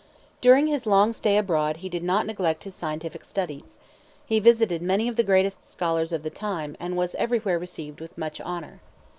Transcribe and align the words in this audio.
During 0.41 0.65
his 0.65 0.87
long 0.87 1.13
stay 1.13 1.37
abroad 1.37 1.77
he 1.85 1.87
did 1.87 2.03
not 2.03 2.25
neglect 2.25 2.63
his 2.63 2.73
scientific 2.73 3.23
studies. 3.23 3.77
He 4.25 4.39
visited 4.39 4.81
many 4.81 5.07
of 5.07 5.15
the 5.15 5.21
greatest 5.21 5.63
scholars 5.63 6.11
of 6.11 6.23
the 6.23 6.31
time, 6.31 6.75
and 6.79 6.97
was 6.97 7.13
everywhere 7.19 7.59
received 7.59 8.01
with 8.01 8.17
much 8.17 8.41
honor. 8.41 8.81